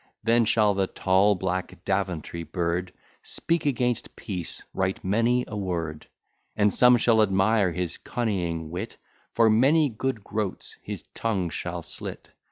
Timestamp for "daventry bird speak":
1.85-3.67